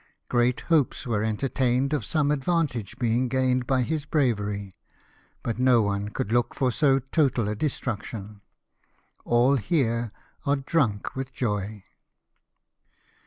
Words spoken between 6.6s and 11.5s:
so total a destruction. All here are drunk with